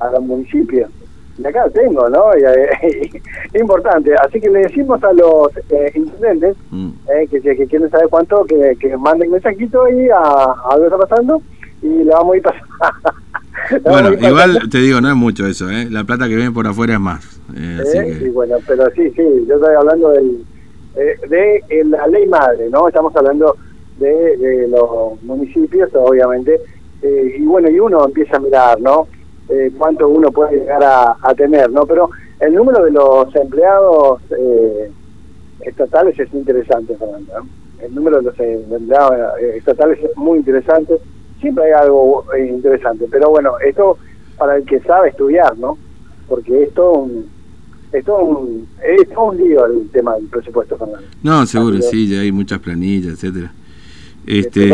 A, 0.00 0.10
los, 0.10 0.22
municipios. 0.22 0.90
Y 1.38 1.46
acá 1.46 1.68
tengo, 1.70 2.08
¿no? 2.08 2.32
Es 2.82 3.60
importante. 3.60 4.14
Así 4.16 4.40
que 4.40 4.50
le 4.50 4.60
decimos 4.60 5.02
a 5.04 5.12
los 5.12 5.56
eh, 5.70 5.92
intendentes 5.94 6.56
mm. 6.70 6.88
eh, 7.08 7.26
que, 7.30 7.40
que, 7.40 7.66
quieren 7.66 7.90
saber 7.90 8.08
cuánto, 8.08 8.44
que, 8.44 8.76
que 8.80 8.96
manden 8.96 9.30
mensajito 9.30 9.84
ahí 9.84 10.08
a, 10.08 10.54
a 10.70 10.76
lo 10.76 10.80
que 10.80 10.94
está 10.94 10.98
pasando 11.06 11.42
y 11.82 11.88
le 11.88 12.10
vamos 12.10 12.34
a 12.34 12.36
ir 12.36 12.42
pasando. 13.70 13.90
bueno, 13.90 14.28
igual 14.28 14.68
te 14.70 14.78
digo, 14.78 15.00
no 15.00 15.08
es 15.08 15.16
mucho 15.16 15.46
eso, 15.46 15.70
¿eh? 15.70 15.88
La 15.90 16.04
plata 16.04 16.28
que 16.28 16.36
viene 16.36 16.50
por 16.50 16.66
afuera 16.66 16.94
es 16.94 17.00
más. 17.00 17.40
Eh, 17.56 17.82
¿Eh? 17.94 18.18
Sí, 18.20 18.28
bueno, 18.30 18.56
pero 18.66 18.86
sí, 18.94 19.10
sí, 19.10 19.22
yo 19.46 19.54
estoy 19.56 19.74
hablando 19.74 20.10
del, 20.10 20.44
de, 20.94 21.84
la 21.84 22.06
ley 22.08 22.26
madre, 22.26 22.68
¿no? 22.70 22.88
Estamos 22.88 23.14
hablando 23.16 23.56
de, 23.98 24.68
los 24.68 25.22
municipios, 25.22 25.90
obviamente, 25.94 26.60
y 27.02 27.44
bueno, 27.44 27.70
y 27.70 27.78
uno 27.78 28.04
empieza 28.04 28.36
a 28.36 28.40
mirar, 28.40 28.80
¿no? 28.80 29.06
cuánto 29.78 30.08
uno 30.08 30.30
puede 30.30 30.58
llegar 30.58 30.82
a, 30.84 31.34
tener, 31.34 31.70
¿no? 31.70 31.86
Pero 31.86 32.10
el 32.38 32.54
número 32.54 32.84
de 32.84 32.90
los 32.90 33.34
empleados 33.34 34.20
estatales 35.60 36.18
es 36.18 36.32
interesante, 36.34 36.94
Fernando. 36.96 37.32
El 37.80 37.94
número 37.94 38.18
de 38.18 38.24
los 38.24 38.38
empleados 38.38 39.14
estatales 39.40 39.98
es 40.04 40.14
muy 40.16 40.38
interesante 40.38 40.98
siempre 41.40 41.64
hay 41.64 41.72
algo 41.72 42.24
eh, 42.34 42.46
interesante. 42.46 43.06
Pero 43.10 43.30
bueno, 43.30 43.58
esto 43.64 43.98
para 44.36 44.56
el 44.56 44.64
que 44.64 44.80
sabe 44.80 45.10
estudiar, 45.10 45.56
¿no? 45.58 45.78
Porque 46.28 46.64
esto 46.64 46.92
un, 46.92 47.28
esto 47.92 48.16
un, 48.18 48.68
es 48.82 49.08
todo 49.08 49.30
un 49.30 49.36
lío 49.38 49.66
el 49.66 49.88
tema 49.90 50.14
del 50.14 50.26
presupuesto, 50.26 50.76
Fernando. 50.76 51.06
No, 51.22 51.46
seguro, 51.46 51.80
sí, 51.82 52.08
ya 52.08 52.20
hay 52.20 52.32
muchas 52.32 52.60
planillas, 52.60 53.14
etcétera. 53.14 53.52
Este, 54.26 54.68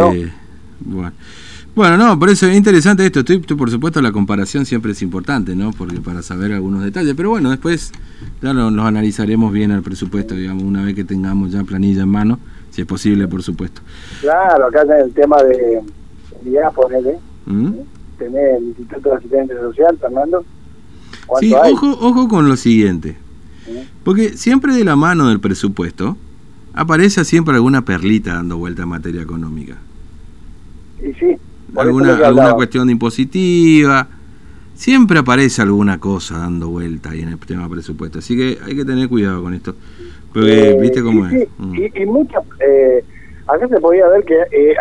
bueno. 0.81 1.12
Bueno, 1.75 1.97
no, 1.97 2.16
por 2.16 2.31
eso 2.31 2.47
es 2.47 2.57
interesante 2.57 3.04
esto. 3.04 3.21
Estoy, 3.21 3.38
por 3.38 3.69
supuesto, 3.69 4.00
la 4.00 4.12
comparación 4.12 4.64
siempre 4.64 4.93
es 4.93 5.02
importante, 5.02 5.57
¿no? 5.57 5.73
Porque 5.73 6.00
para 6.00 6.23
saber 6.23 6.52
algunos 6.52 6.85
detalles. 6.85 7.14
Pero 7.16 7.31
bueno, 7.31 7.50
después 7.50 7.90
ya 8.40 8.52
lo, 8.52 8.71
los 8.71 8.87
analizaremos 8.87 9.52
bien 9.52 9.73
al 9.73 9.83
presupuesto, 9.83 10.37
digamos, 10.37 10.62
una 10.62 10.85
vez 10.85 10.95
que 10.95 11.02
tengamos 11.02 11.50
ya 11.50 11.64
planilla 11.64 12.02
en 12.02 12.09
mano, 12.09 12.38
si 12.71 12.83
es 12.83 12.87
posible, 12.87 13.26
por 13.26 13.43
supuesto. 13.43 13.81
Claro, 14.21 14.66
acá 14.66 14.83
en 14.83 15.07
el 15.07 15.12
tema 15.12 15.43
de, 15.43 15.83
ya 16.45 16.71
ponele, 16.71 17.19
¿Mm? 17.47 17.73
tener 18.19 18.57
el 18.59 18.64
Instituto 18.66 19.11
de 19.11 19.16
Asistencia 19.16 19.57
Social, 19.59 19.99
Fernando. 20.00 20.45
Sí, 21.40 21.52
ojo, 21.54 21.99
ojo 22.00 22.28
con 22.28 22.49
lo 22.49 22.57
siguiente. 22.57 23.16
¿Mm? 23.66 24.04
Porque 24.04 24.37
siempre 24.37 24.75
de 24.75 24.85
la 24.85 24.95
mano 24.95 25.28
del 25.28 25.40
presupuesto 25.40 26.16
aparece 26.73 27.25
siempre 27.25 27.54
alguna 27.54 27.85
perlita 27.85 28.35
dando 28.35 28.59
vuelta 28.59 28.83
en 28.83 28.90
materia 28.90 29.23
económica. 29.23 29.76
Y 31.02 31.12
sí. 31.14 31.37
Alguna, 31.76 32.16
alguna 32.26 32.52
cuestión 32.52 32.87
de 32.87 32.93
impositiva. 32.93 34.09
Siempre 34.75 35.21
aparece 35.21 35.62
alguna 35.62 35.99
cosa 36.00 36.38
dando 36.38 36.69
vuelta 36.69 37.11
ahí 37.11 37.21
en 37.23 37.28
el 37.28 37.38
tema 37.38 37.69
presupuesto. 37.69 38.19
Así 38.19 38.37
que 38.37 38.59
hay 38.64 38.75
que 38.75 38.85
tener 38.85 39.09
cuidado 39.09 39.43
con 39.43 39.54
esto. 39.54 39.75
Porque, 40.33 40.71
eh, 40.71 40.81
¿viste 40.81 41.02
cómo 41.02 41.26
es? 41.26 41.49
Mm. 41.59 41.75
Y, 41.75 42.02
y 42.02 42.07
mucha, 42.07 42.40
eh, 42.66 43.04
acá 43.47 43.69
se 43.69 43.81
podía 43.81 44.09
ver 44.09 44.25
que 44.25 44.35
eh, 44.35 44.75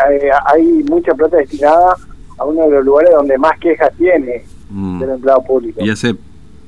hay 0.46 0.84
mucha 0.90 1.14
plata 1.14 1.36
destinada 1.36 1.96
a 2.38 2.44
uno 2.44 2.64
de 2.64 2.70
los 2.70 2.84
lugares 2.84 3.12
donde 3.14 3.38
más 3.38 3.58
quejas 3.60 3.92
tiene 3.96 4.42
mm. 4.70 5.00
del 5.00 5.10
empleado 5.10 5.44
público. 5.44 5.84
Y 5.84 5.90
hace 5.90 6.16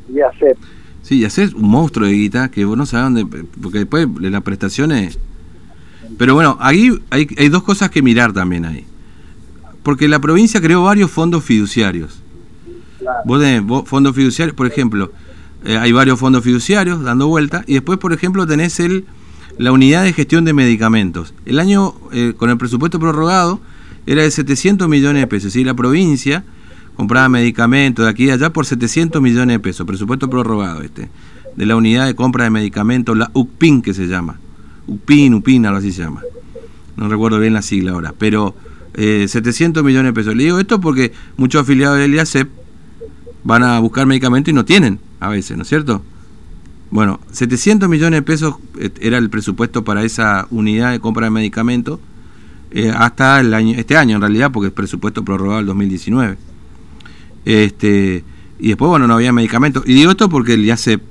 Y 0.08 0.20
hace 0.20 0.56
Sí, 1.06 1.20
y 1.20 1.24
es 1.24 1.38
un 1.38 1.68
monstruo 1.68 2.08
de 2.08 2.14
guita 2.14 2.50
que 2.50 2.64
vos 2.64 2.76
no 2.76 2.84
sabés 2.84 3.14
dónde. 3.14 3.44
Porque 3.62 3.78
después 3.78 4.08
de 4.12 4.28
las 4.28 4.42
prestaciones. 4.42 5.20
Pero 6.18 6.34
bueno, 6.34 6.56
ahí 6.58 7.00
hay, 7.10 7.28
hay 7.38 7.48
dos 7.48 7.62
cosas 7.62 7.90
que 7.90 8.02
mirar 8.02 8.32
también 8.32 8.64
ahí. 8.64 8.84
Porque 9.86 10.08
la 10.08 10.18
provincia 10.18 10.60
creó 10.60 10.82
varios 10.82 11.12
fondos 11.12 11.44
fiduciarios. 11.44 12.20
Vos 13.24 13.40
tenés 13.40 13.62
fondos 13.84 14.16
fiduciarios, 14.16 14.56
por 14.56 14.66
ejemplo, 14.66 15.12
eh, 15.64 15.78
hay 15.78 15.92
varios 15.92 16.18
fondos 16.18 16.42
fiduciarios 16.42 17.04
dando 17.04 17.28
vuelta. 17.28 17.62
Y 17.68 17.74
después, 17.74 17.96
por 18.00 18.12
ejemplo, 18.12 18.48
tenés 18.48 18.80
el 18.80 19.04
la 19.58 19.70
unidad 19.70 20.02
de 20.02 20.12
gestión 20.12 20.44
de 20.44 20.54
medicamentos. 20.54 21.34
El 21.44 21.60
año, 21.60 21.94
eh, 22.10 22.34
con 22.36 22.50
el 22.50 22.58
presupuesto 22.58 22.98
prorrogado, 22.98 23.60
era 24.06 24.22
de 24.22 24.30
700 24.32 24.88
millones 24.88 25.22
de 25.22 25.28
pesos. 25.28 25.54
Y 25.54 25.62
la 25.62 25.74
provincia 25.74 26.44
compraba 26.96 27.28
medicamentos 27.28 28.06
de 28.06 28.10
aquí 28.10 28.24
y 28.24 28.30
allá 28.30 28.52
por 28.52 28.66
700 28.66 29.22
millones 29.22 29.54
de 29.54 29.60
pesos. 29.60 29.86
Presupuesto 29.86 30.28
prorrogado 30.28 30.82
este. 30.82 31.10
De 31.54 31.64
la 31.64 31.76
unidad 31.76 32.06
de 32.06 32.16
compra 32.16 32.42
de 32.42 32.50
medicamentos, 32.50 33.16
la 33.16 33.30
UCPIN 33.34 33.82
que 33.82 33.94
se 33.94 34.08
llama. 34.08 34.40
UCPIN, 34.88 35.34
UPIN, 35.34 35.64
algo 35.64 35.78
así 35.78 35.92
se 35.92 36.02
llama. 36.02 36.22
No 36.96 37.08
recuerdo 37.08 37.38
bien 37.38 37.54
la 37.54 37.62
sigla 37.62 37.92
ahora. 37.92 38.12
Pero 38.18 38.56
700 38.96 39.80
eh, 39.80 39.84
millones 39.84 40.10
de 40.10 40.14
pesos. 40.14 40.34
Le 40.34 40.44
digo 40.44 40.58
esto 40.58 40.80
porque 40.80 41.12
muchos 41.36 41.62
afiliados 41.62 41.98
del 41.98 42.14
IACEP 42.14 42.48
van 43.44 43.62
a 43.62 43.78
buscar 43.78 44.06
medicamentos 44.06 44.50
y 44.50 44.54
no 44.54 44.64
tienen 44.64 44.98
a 45.20 45.28
veces, 45.28 45.56
¿no 45.56 45.62
es 45.62 45.68
cierto? 45.68 46.02
Bueno, 46.90 47.20
700 47.30 47.88
millones 47.88 48.18
de 48.18 48.22
pesos 48.22 48.56
eh, 48.78 48.90
era 49.00 49.18
el 49.18 49.28
presupuesto 49.28 49.84
para 49.84 50.02
esa 50.02 50.46
unidad 50.50 50.92
de 50.92 51.00
compra 51.00 51.26
de 51.26 51.30
medicamentos 51.30 52.00
eh, 52.70 52.92
hasta 52.94 53.40
el 53.40 53.52
año, 53.54 53.76
este 53.78 53.96
año 53.96 54.16
en 54.16 54.22
realidad, 54.22 54.50
porque 54.50 54.68
es 54.68 54.72
presupuesto 54.72 55.24
prorrogado 55.24 55.60
el 55.60 55.66
2019. 55.66 56.36
Este, 57.44 58.24
y 58.58 58.68
después, 58.68 58.88
bueno, 58.88 59.06
no 59.06 59.14
había 59.14 59.32
medicamentos. 59.32 59.84
Y 59.86 59.94
digo 59.94 60.10
esto 60.10 60.28
porque 60.28 60.54
el 60.54 60.64
IACEP, 60.64 61.02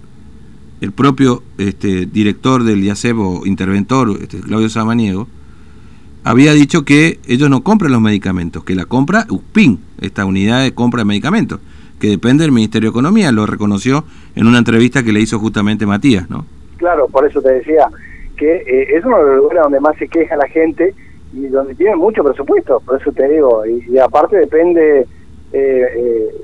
el 0.82 0.92
propio 0.92 1.44
este, 1.58 2.06
director 2.06 2.64
del 2.64 2.84
IACEP 2.84 3.18
o 3.18 3.46
interventor, 3.46 4.18
este, 4.22 4.40
Claudio 4.40 4.70
Samaniego, 4.70 5.28
había 6.26 6.54
dicho 6.54 6.84
que 6.84 7.20
ellos 7.28 7.50
no 7.52 7.64
compran 7.64 7.92
los 7.92 8.02
medicamentos, 8.02 8.64
que 8.64 8.74
la 8.74 8.86
compra 8.86 9.28
UPIN, 9.30 9.80
esta 10.02 10.26
unidad 10.26 10.64
de 10.64 10.74
compra 10.74 11.02
de 11.02 11.06
medicamentos 11.06 11.60
que 12.00 12.10
depende 12.10 12.44
del 12.44 12.52
Ministerio 12.52 12.90
de 12.90 12.92
Economía, 12.92 13.32
lo 13.32 13.46
reconoció 13.46 14.04
en 14.36 14.48
una 14.48 14.58
entrevista 14.58 15.04
que 15.04 15.14
le 15.14 15.22
hizo 15.22 15.40
justamente 15.40 15.86
Matías, 15.86 16.30
¿no? 16.30 16.46
Claro, 16.78 17.08
por 17.08 17.26
eso 17.26 17.42
te 17.42 17.54
decía 17.54 17.88
que 18.36 18.56
eh, 18.56 18.98
es 18.98 19.06
uno 19.06 19.18
de 19.18 19.24
los 19.24 19.38
lugares 19.38 19.64
donde 19.64 19.80
más 19.80 19.96
se 19.98 20.08
queja 20.08 20.36
la 20.36 20.48
gente 20.48 20.94
y 21.32 21.46
donde 21.48 21.76
tiene 21.76 21.96
mucho 21.96 22.24
presupuesto, 22.24 22.82
por 22.82 23.00
eso 23.00 23.12
te 23.12 23.30
digo, 23.30 23.64
y, 23.66 23.98
aparte 24.00 24.38
depende 24.38 25.06
eh, 25.54 25.86
eh 25.96 26.36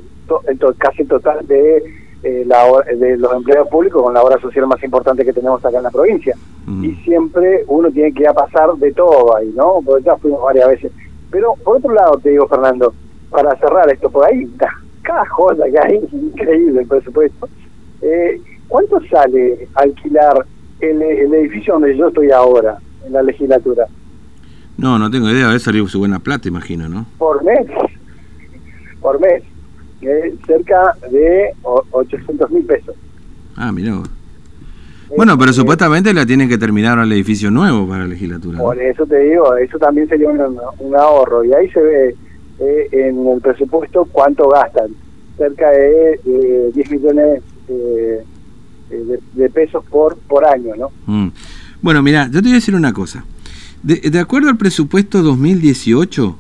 casi 0.78 1.04
total 1.06 1.46
de, 1.48 1.84
eh, 2.24 2.44
la, 2.46 2.66
de 2.96 3.18
los 3.18 3.34
empleados 3.34 3.68
públicos 3.68 4.02
con 4.02 4.14
la 4.14 4.22
obra 4.22 4.40
social 4.40 4.68
más 4.68 4.82
importante 4.84 5.26
que 5.26 5.34
tenemos 5.34 5.66
acá 5.66 5.78
en 5.78 5.84
la 5.84 5.92
provincia. 5.92 6.36
Mm. 6.66 6.86
Y 6.86 6.96
siempre 7.04 7.64
uno 7.68 7.90
tiene 7.92 8.14
que 8.14 8.24
ir 8.24 8.30
a 8.30 8.34
pasar 8.34 8.74
de 8.76 8.92
todo 8.94 9.36
ahí, 9.36 9.52
¿no? 9.56 9.80
Porque 9.86 10.04
ya 10.04 10.18
fuimos 10.18 10.42
varias 10.44 10.70
veces. 10.70 10.92
Pero 11.32 11.56
por 11.64 11.78
otro 11.78 11.94
lado 11.94 12.20
te 12.22 12.30
digo, 12.30 12.48
Fernando, 12.48 12.94
para 13.30 13.56
cerrar 13.58 13.90
esto 13.90 14.10
por 14.10 14.26
ahí, 14.26 14.50
cada 15.02 15.26
cosa 15.30 15.64
que 15.66 15.80
hay, 15.80 15.96
increíble 16.12 16.82
el 16.82 16.88
presupuesto. 16.88 17.50
Eh, 18.02 18.42
¿Cuánto 18.68 19.00
sale 19.10 19.68
alquilar 19.76 20.46
el, 20.80 21.02
edificio 21.02 21.74
donde 21.74 21.98
yo 21.98 22.08
estoy 22.08 22.32
ahora, 22.32 22.78
en 23.06 23.14
la 23.14 23.24
legislatura? 23.24 23.86
No, 24.78 24.98
no 24.98 25.12
tengo 25.12 25.30
idea, 25.30 25.48
debe 25.48 25.60
salir 25.60 25.88
su 25.90 26.00
buena 26.00 26.20
plata, 26.20 26.48
imagino, 26.48 26.88
¿no? 26.88 27.06
Por 27.18 27.44
mes, 27.44 27.68
por 29.02 29.20
mes, 29.20 29.44
eh, 30.02 30.36
cerca 30.48 30.96
de 31.12 31.54
800 31.64 32.50
mil 32.50 32.66
pesos. 32.66 32.96
Ah, 33.56 33.72
mira 33.72 34.02
Bueno, 35.16 35.38
pero 35.38 35.54
supuestamente 35.54 36.14
la 36.14 36.26
tienen 36.26 36.48
que 36.48 36.58
terminar 36.58 36.98
al 37.00 37.12
edificio 37.12 37.52
nuevo 37.52 37.88
para 37.88 38.04
la 38.04 38.08
legislatura. 38.08 38.60
Por 38.60 38.82
eso 38.82 39.06
te 39.06 39.20
digo, 39.20 39.56
eso 39.58 39.78
también 39.78 40.08
sería 40.08 40.30
un 40.30 40.96
ahorro. 40.96 41.44
Y 41.44 41.54
ahí 41.54 41.70
se 41.70 41.82
ve 41.82 42.16
eh, 42.60 42.88
en 42.92 43.28
el 43.28 43.42
presupuesto 43.42 44.08
cuánto 44.12 44.50
gastan. 44.50 44.92
Cerca 45.38 45.72
de 45.72 46.72
10 46.74 46.92
millones 46.92 47.42
eh, 47.68 48.24
de, 49.34 49.50
pesos 49.50 49.84
por, 49.90 50.18
por 50.18 50.46
año, 50.46 50.76
¿no? 50.76 50.92
Mm. 51.08 51.30
Bueno, 51.82 52.04
mira, 52.04 52.28
yo 52.28 52.34
te 52.34 52.42
voy 52.42 52.52
a 52.52 52.56
decir 52.56 52.76
una 52.76 52.94
cosa. 52.94 53.26
De, 53.82 54.20
acuerdo 54.20 54.50
al 54.50 54.58
presupuesto 54.58 55.24
2018, 55.24 56.38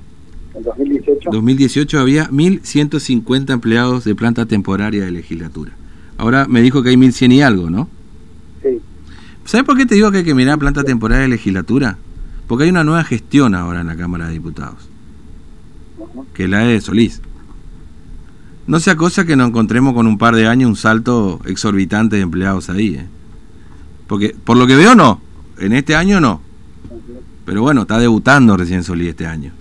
en 0.53 0.63
2018, 0.63 1.29
2018 1.31 1.99
había 1.99 2.29
1.150 2.29 3.51
empleados 3.51 4.03
de 4.03 4.13
planta 4.13 4.45
temporaria 4.45 5.05
de 5.05 5.11
legislatura. 5.11 5.71
Ahora 6.17 6.45
me 6.47 6.61
dijo 6.61 6.83
que 6.83 6.89
hay 6.89 6.95
1.100 6.95 7.33
y 7.33 7.41
algo, 7.41 7.71
¿no? 7.71 7.89
¿Sabes 9.51 9.65
por 9.65 9.75
qué 9.75 9.85
te 9.85 9.95
digo 9.95 10.09
que 10.11 10.19
hay 10.19 10.23
que 10.23 10.33
mirar 10.33 10.57
planta 10.57 10.81
temporaria 10.81 11.23
de 11.23 11.27
legislatura? 11.27 11.97
Porque 12.47 12.63
hay 12.63 12.69
una 12.69 12.85
nueva 12.85 13.03
gestión 13.03 13.53
ahora 13.53 13.81
en 13.81 13.87
la 13.87 13.97
Cámara 13.97 14.27
de 14.27 14.31
Diputados 14.31 14.77
que 16.33 16.47
la 16.47 16.59
de 16.59 16.79
Solís. 16.79 17.19
No 18.65 18.79
sea 18.79 18.95
cosa 18.95 19.25
que 19.25 19.35
nos 19.35 19.49
encontremos 19.49 19.93
con 19.93 20.07
un 20.07 20.17
par 20.17 20.37
de 20.37 20.47
años 20.47 20.69
un 20.69 20.77
salto 20.77 21.41
exorbitante 21.43 22.15
de 22.15 22.21
empleados 22.21 22.69
ahí. 22.69 22.95
¿eh? 22.95 23.05
Porque 24.07 24.33
por 24.41 24.55
lo 24.55 24.65
que 24.67 24.77
veo 24.77 24.95
no, 24.95 25.19
en 25.59 25.73
este 25.73 25.97
año 25.97 26.21
no. 26.21 26.41
Pero 27.43 27.61
bueno, 27.61 27.81
está 27.81 27.99
debutando 27.99 28.55
recién 28.55 28.85
Solís 28.85 29.09
este 29.09 29.27
año. 29.27 29.51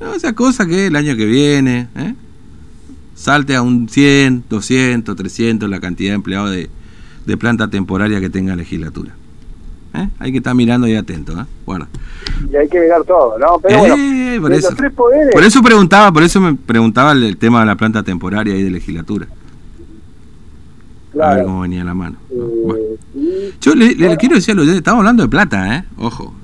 No 0.00 0.18
sea 0.18 0.32
cosa 0.32 0.66
que 0.66 0.88
el 0.88 0.96
año 0.96 1.14
que 1.14 1.26
viene 1.26 1.86
¿eh? 1.94 2.16
salte 3.14 3.54
a 3.54 3.62
un 3.62 3.88
100, 3.88 4.46
200, 4.50 5.14
300 5.14 5.70
la 5.70 5.78
cantidad 5.78 6.10
de 6.10 6.16
empleados 6.16 6.50
de, 6.50 6.68
de 7.26 7.36
planta 7.36 7.68
temporaria 7.68 8.20
que 8.20 8.30
tenga 8.30 8.56
legislatura. 8.56 9.12
¿eh? 9.94 10.08
Hay 10.18 10.32
que 10.32 10.38
estar 10.38 10.54
mirando 10.54 10.86
y 10.86 10.94
atento, 10.94 11.32
¿eh? 11.40 11.44
Bueno. 11.64 11.86
Y 12.50 12.56
hay 12.56 12.68
que 12.68 12.80
mirar 12.80 13.04
todo, 13.04 13.38
¿no? 13.38 13.58
Pero 13.62 13.78
bueno, 13.78 13.96
por, 14.40 14.52
eso, 14.52 14.70
por 15.32 15.44
eso 15.44 15.62
preguntaba, 15.62 16.12
por 16.12 16.22
eso 16.22 16.40
me 16.40 16.54
preguntaba 16.54 17.12
el, 17.12 17.36
tema 17.36 17.60
de 17.60 17.66
la 17.66 17.76
planta 17.76 18.02
temporaria 18.02 18.56
y 18.56 18.62
de 18.62 18.70
legislatura. 18.70 19.26
A 21.20 21.34
ver 21.34 21.44
cómo 21.44 21.60
venía 21.60 21.84
la 21.84 21.94
mano. 21.94 22.16
Yo 23.60 23.74
le, 23.74 24.16
quiero 24.16 24.34
decir 24.34 24.58
a 24.58 24.62
estamos 24.62 24.98
hablando 24.98 25.22
de 25.22 25.28
plata, 25.28 25.76
¿eh? 25.76 25.84
Ojo, 25.96 26.34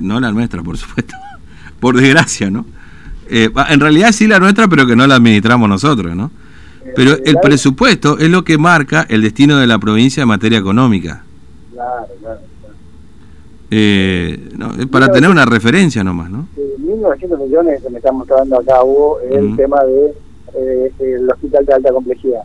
no 0.00 0.20
la 0.20 0.30
nuestra, 0.32 0.62
por 0.62 0.76
supuesto. 0.76 1.14
por 1.80 1.96
desgracia, 1.96 2.50
¿no? 2.50 2.66
Eh, 3.30 3.50
en 3.70 3.80
realidad 3.80 4.12
sí 4.12 4.26
la 4.26 4.38
nuestra, 4.38 4.68
pero 4.68 4.86
que 4.86 4.96
no 4.96 5.06
la 5.06 5.16
administramos 5.16 5.68
nosotros, 5.68 6.14
¿no? 6.14 6.30
Pero 6.94 7.12
el 7.24 7.38
presupuesto 7.40 8.18
es 8.18 8.28
lo 8.28 8.44
que 8.44 8.58
marca 8.58 9.06
el 9.08 9.22
destino 9.22 9.58
de 9.58 9.66
la 9.66 9.78
provincia 9.78 10.22
en 10.22 10.28
materia 10.28 10.58
económica. 10.58 11.24
Claro, 11.72 12.06
claro. 12.20 12.40
Eh, 13.70 14.50
no, 14.56 14.74
es 14.74 14.86
para 14.86 15.12
tener 15.12 15.28
una 15.28 15.44
referencia 15.44 16.02
nomás, 16.02 16.30
¿no? 16.30 16.48
1.900 16.56 17.38
millones 17.38 17.82
que 17.82 17.90
me 17.90 17.98
están 17.98 18.16
mostrando 18.16 18.58
acá, 18.58 18.82
Hugo, 18.82 19.20
el 19.20 19.56
tema 19.56 19.84
de 19.84 20.14
eh, 20.54 20.92
el 20.98 21.30
hospital 21.30 21.66
de 21.66 21.74
alta 21.74 21.92
complejidad, 21.92 22.42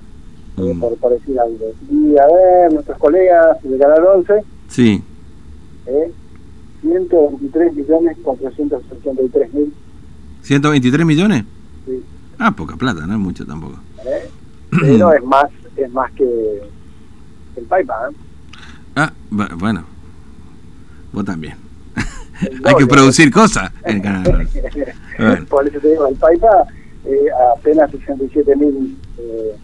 eh, 0.58 0.76
por, 0.80 0.98
por, 0.98 1.12
decir 1.14 1.40
algo. 1.40 1.72
Y 1.90 2.18
a 2.18 2.28
ver, 2.28 2.74
nuestros 2.74 2.98
colegas 2.98 3.58
de 3.64 3.78
Canal 3.78 4.06
11, 4.18 4.34
sí. 4.68 5.02
Eh, 5.86 6.12
123 6.82 7.74
millones 7.74 8.18
483 8.22 9.54
mil. 9.54 9.74
¿123 10.44 11.06
millones? 11.06 11.46
Sí. 11.86 12.04
Ah, 12.40 12.52
poca 12.52 12.76
plata, 12.76 13.06
no 13.06 13.14
es 13.14 13.20
mucho 13.20 13.46
tampoco. 13.46 13.80
¿Eh? 14.06 14.30
Pero 14.82 15.14
es 15.14 15.24
más, 15.24 15.50
es 15.78 15.92
más 15.92 16.12
que 16.14 16.24
el 17.56 17.64
PayPal. 17.66 18.12
¿eh? 18.12 18.16
Ah, 18.96 19.14
bueno. 19.30 19.86
Vos 21.12 21.26
también. 21.26 21.56
Hay 22.66 22.76
que 22.76 22.88
producir 22.88 23.32
cosas 23.32 23.72
en 23.84 24.02
Canadá. 24.02 24.44
Por 25.50 25.68
eso 25.68 25.80
te 25.80 25.90
digo, 25.90 26.08
el 26.08 26.16
PayPal 26.16 26.66
eh, 27.06 27.28
apenas 27.56 27.92
67 27.92 28.56
mil. 28.56 28.98
Eh, 29.18 29.56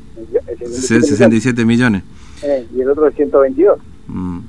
67 0.70 1.66
millones. 1.66 2.04
Eh, 2.44 2.68
y 2.76 2.82
el 2.82 2.90
otro 2.90 3.08
es 3.08 3.16
122. 3.16 3.80
Mm. 4.08 4.40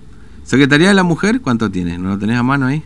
¿Secretaría 0.45 0.89
de 0.89 0.95
la 0.95 1.03
Mujer 1.03 1.41
cuánto 1.41 1.71
tiene? 1.71 1.99
¿No 1.99 2.11
lo 2.11 2.19
tenés 2.19 2.37
a 2.37 2.43
mano 2.43 2.67
ahí? 2.67 2.83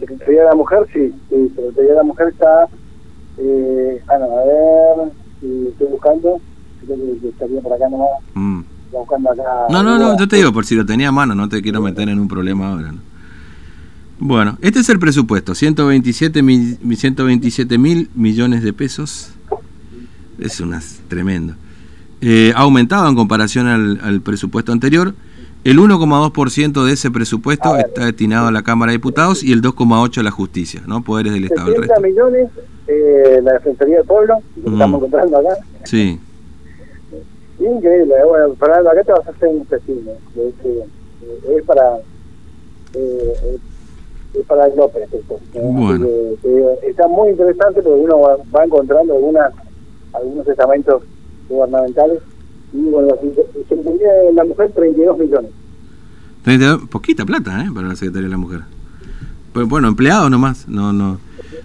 Secretaría 0.00 0.42
de 0.42 0.48
la 0.48 0.54
Mujer, 0.54 0.80
sí. 0.92 1.12
sí 1.28 1.52
Secretaría 1.54 1.90
de 1.90 1.96
la 1.96 2.02
Mujer 2.02 2.28
está. 2.28 2.68
Eh, 3.38 4.02
ah, 4.08 4.18
no, 4.18 4.24
a 4.24 4.44
ver. 4.44 5.12
Si 5.40 5.68
estoy 5.68 5.86
buscando. 5.88 6.40
Creo 6.84 6.98
que 7.20 7.28
estaría 7.28 7.60
por 7.60 7.72
acá 7.72 7.88
nomás. 7.88 8.08
Mm. 8.34 8.60
Buscando 8.92 9.30
acá. 9.30 9.42
No, 9.70 9.82
no, 9.82 9.98
no, 9.98 10.18
yo 10.18 10.28
te 10.28 10.36
digo, 10.36 10.52
por 10.52 10.64
si 10.64 10.74
lo 10.74 10.86
tenía 10.86 11.08
a 11.08 11.12
mano, 11.12 11.34
no 11.34 11.48
te 11.48 11.62
quiero 11.62 11.80
meter 11.80 12.08
en 12.08 12.18
un 12.18 12.28
problema 12.28 12.72
ahora. 12.72 12.92
¿no? 12.92 12.98
Bueno, 14.18 14.58
este 14.60 14.80
es 14.80 14.88
el 14.88 14.98
presupuesto, 14.98 15.54
127 15.54 16.42
mil, 16.42 16.78
127 16.96 17.78
mil 17.78 18.10
millones 18.14 18.62
de 18.62 18.72
pesos. 18.72 19.32
Es 20.38 20.60
una 20.60 20.80
tremendo. 21.08 21.54
Eh, 22.20 22.52
ha 22.54 22.60
aumentado 22.60 23.08
en 23.08 23.16
comparación 23.16 23.66
al, 23.66 24.20
presupuesto 24.20 24.72
anterior. 24.72 25.14
El 25.64 25.78
1,2% 25.78 26.84
de 26.84 26.92
ese 26.92 27.10
presupuesto 27.10 27.76
está 27.76 28.04
destinado 28.06 28.48
a 28.48 28.52
la 28.52 28.62
Cámara 28.62 28.92
de 28.92 28.98
Diputados 28.98 29.42
y 29.42 29.52
el 29.52 29.62
2,8% 29.62 30.18
a 30.18 30.22
la 30.22 30.30
justicia, 30.30 30.82
¿no? 30.86 31.02
Poderes 31.02 31.32
del 31.32 31.44
Estado. 31.44 31.68
70 31.68 32.00
millones 32.00 32.50
eh, 32.86 33.40
la 33.42 33.54
Defensoría 33.54 33.98
del 33.98 34.06
Pueblo, 34.06 34.38
que 34.54 34.70
estamos 34.70 35.00
mm. 35.00 35.04
encontrando 35.04 35.38
acá. 35.38 35.56
Sí. 35.84 36.20
Increíble. 37.58 38.14
Bueno, 38.26 38.54
Fernando, 38.54 38.90
acá 38.90 39.04
te 39.04 39.12
vas 39.12 39.26
a 39.26 39.30
hacer 39.30 39.48
un 39.48 39.64
testimonio. 39.66 40.14
Es 40.36 41.64
para... 41.64 41.98
Eh, 42.94 43.58
para 44.42 44.66
el 44.66 44.76
López. 44.76 45.08
Esto, 45.12 45.38
bueno. 45.52 46.06
está 46.82 47.06
muy 47.06 47.30
interesante 47.30 47.82
porque 47.82 48.00
uno 48.00 48.20
va, 48.20 48.64
encontrando 48.64 49.14
algunas 49.14 49.52
algunos 50.12 50.46
estamentos 50.46 51.02
gubernamentales 51.48 52.20
y 52.72 52.82
bueno, 52.82 53.14
se 53.68 53.74
entendía 53.74 54.08
la 54.32 54.44
mujer 54.44 54.72
32 54.72 55.18
millones. 55.18 55.50
32, 56.42 56.88
poquita 56.88 57.24
plata, 57.24 57.64
¿eh? 57.64 57.68
Para 57.72 57.88
la 57.88 57.96
Secretaría 57.96 58.26
de 58.26 58.32
la 58.32 58.36
Mujer. 58.38 58.60
Pues 59.52 59.68
bueno, 59.68 59.88
empleados 59.88 60.30
nomás, 60.30 60.66
no, 60.68 60.92
no. 60.92 61.18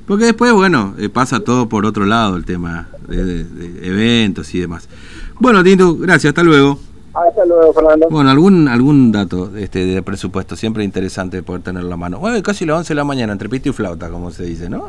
Porque 0.10 0.26
después, 0.26 0.52
bueno, 0.54 0.95
eh, 0.98 1.08
pasa 1.08 1.39
todo 1.39 1.69
por 1.69 1.86
otro 1.86 2.04
lado 2.04 2.36
el 2.36 2.43
tema 2.43 2.88
de, 3.08 3.43
de 3.43 3.88
eventos 3.88 4.56
y 4.56 4.60
demás. 4.60 4.89
Bueno, 5.39 5.63
Tinto, 5.63 5.95
gracias, 5.98 6.32
hasta 6.32 6.41
luego. 6.41 6.80
Hasta 7.13 7.45
luego, 7.45 7.72
Fernando. 7.74 8.08
Bueno, 8.10 8.32
algún 8.32 8.67
algún 8.67 9.12
dato 9.12 9.56
este, 9.56 9.86
de 9.86 10.02
presupuesto, 10.02 10.56
siempre 10.56 10.84
interesante 10.84 11.43
poder 11.43 11.62
tenerlo 11.62 11.93
a 11.93 11.98
mano. 11.98 12.17
Bueno, 12.17 12.41
casi 12.41 12.65
las 12.65 12.78
11 12.78 12.88
de 12.88 12.95
la 12.95 13.04
mañana, 13.04 13.34
entre 13.34 13.50
pito 13.50 13.69
y 13.69 13.72
flauta, 13.72 14.10
como 14.10 14.32
se 14.32 14.45
dice, 14.45 14.67
¿no? 14.67 14.88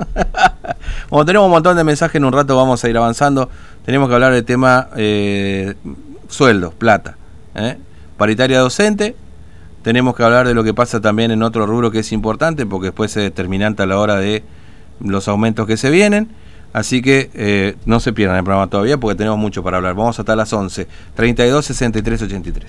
como 1.11 1.27
tenemos 1.27 1.45
un 1.45 1.53
montón 1.53 1.77
de 1.77 1.85
mensajes, 1.85 2.15
en 2.15 2.25
un 2.25 2.33
rato 2.33 2.57
vamos 2.57 2.83
a 2.83 2.89
ir 2.89 2.97
avanzando. 2.97 3.51
Tenemos 3.85 4.09
que 4.09 4.15
hablar 4.15 4.33
del 4.33 4.47
tema 4.47 4.89
eh, 4.97 5.75
sueldos, 6.29 6.73
plata. 6.73 7.19
¿eh? 7.57 7.77
Paritaria 8.17 8.59
docente. 8.61 9.15
Tenemos 9.83 10.17
que 10.17 10.23
hablar 10.23 10.49
de 10.49 10.55
lo 10.55 10.65
que 10.65 10.73
pasa 10.73 10.99
también 10.99 11.31
en 11.31 11.43
otro 11.43 11.67
rubro 11.67 11.91
que 11.91 11.99
es 11.99 12.11
importante, 12.11 12.65
porque 12.65 12.87
después 12.87 13.15
es 13.19 13.23
determinante 13.23 13.83
a 13.83 13.87
la 13.87 13.99
hora 13.99 14.17
de 14.17 14.43
los 15.01 15.29
aumentos 15.29 15.67
que 15.67 15.77
se 15.77 15.91
vienen. 15.91 16.29
Así 16.73 17.03
que 17.03 17.31
eh, 17.35 17.75
no 17.85 17.99
se 17.99 18.13
pierdan 18.13 18.37
el 18.37 18.45
programa 18.45 18.69
todavía 18.69 18.97
porque 18.97 19.17
tenemos 19.17 19.39
mucho 19.39 19.63
para 19.63 19.79
hablar. 19.79 19.95
Vamos 19.95 20.19
hasta 20.21 20.37
las 20.37 20.53
11. 20.53 20.87
32 21.15 21.65
63 21.67 22.23
83. 22.23 22.55